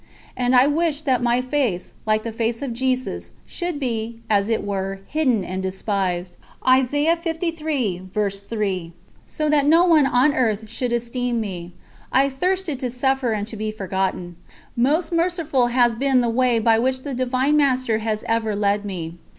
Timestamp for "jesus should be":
2.73-4.21